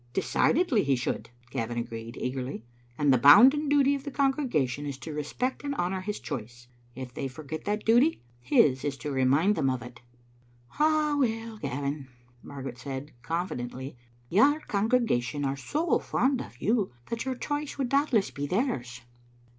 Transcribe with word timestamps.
"Decidedly 0.13 0.83
he 0.83 0.95
should," 0.95 1.29
Gavin 1.51 1.77
agreed, 1.77 2.17
eagerly, 2.19 2.65
"and 2.97 3.13
the 3.13 3.19
bounden 3.19 3.69
duty 3.69 3.93
of 3.93 4.03
the 4.03 4.09
congregation 4.09 4.87
is 4.87 4.97
to 4.97 5.13
respect 5.13 5.63
and 5.63 5.75
honour 5.75 6.01
his 6.01 6.19
choice. 6.19 6.67
If 6.95 7.13
they 7.13 7.27
forget 7.27 7.65
that 7.65 7.85
duty, 7.85 8.23
his 8.39 8.83
is 8.83 8.97
to 8.97 9.11
remind 9.11 9.53
them 9.55 9.69
of 9.69 9.83
it." 9.83 10.01
"Ah, 10.79 11.15
well, 11.19 11.59
Gavin," 11.59 12.07
said 12.07 12.11
Margaret, 12.41 13.11
confidently, 13.21 13.95
"your 14.27 14.61
congregation 14.61 15.45
are 15.45 15.55
so 15.55 15.99
fond 15.99 16.41
of 16.41 16.59
you 16.59 16.89
that 17.11 17.23
your 17.25 17.35
choice 17.35 17.77
would 17.77 17.89
doubtless 17.89 18.31
be 18.31 18.47
theirs. 18.47 19.01